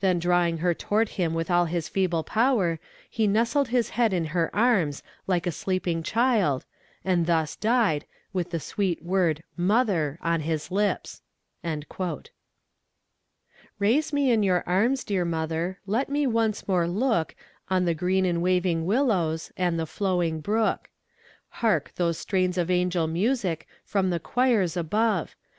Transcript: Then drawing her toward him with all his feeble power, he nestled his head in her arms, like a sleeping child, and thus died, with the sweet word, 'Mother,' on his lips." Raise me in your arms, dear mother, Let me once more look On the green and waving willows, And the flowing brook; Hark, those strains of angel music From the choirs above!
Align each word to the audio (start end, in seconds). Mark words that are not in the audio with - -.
Then 0.00 0.18
drawing 0.18 0.56
her 0.64 0.72
toward 0.72 1.10
him 1.20 1.34
with 1.34 1.50
all 1.50 1.66
his 1.66 1.86
feeble 1.86 2.24
power, 2.24 2.80
he 3.10 3.26
nestled 3.26 3.68
his 3.68 3.90
head 3.90 4.14
in 4.14 4.24
her 4.32 4.48
arms, 4.56 5.02
like 5.26 5.46
a 5.46 5.52
sleeping 5.52 6.02
child, 6.02 6.64
and 7.04 7.26
thus 7.26 7.56
died, 7.56 8.06
with 8.32 8.52
the 8.52 8.58
sweet 8.58 9.02
word, 9.04 9.42
'Mother,' 9.58 10.18
on 10.22 10.40
his 10.40 10.70
lips." 10.70 11.20
Raise 13.78 14.14
me 14.14 14.30
in 14.30 14.42
your 14.42 14.64
arms, 14.66 15.04
dear 15.04 15.26
mother, 15.26 15.78
Let 15.84 16.08
me 16.08 16.26
once 16.26 16.66
more 16.66 16.88
look 16.88 17.36
On 17.68 17.84
the 17.84 17.92
green 17.92 18.24
and 18.24 18.40
waving 18.40 18.86
willows, 18.86 19.52
And 19.58 19.78
the 19.78 19.84
flowing 19.84 20.40
brook; 20.40 20.88
Hark, 21.58 21.92
those 21.96 22.16
strains 22.16 22.56
of 22.56 22.70
angel 22.70 23.06
music 23.06 23.68
From 23.84 24.08
the 24.08 24.20
choirs 24.20 24.74
above! 24.74 25.36